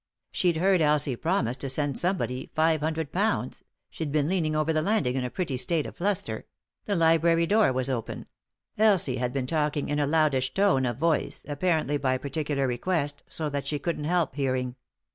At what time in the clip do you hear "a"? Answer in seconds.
5.23-5.29, 9.99-10.07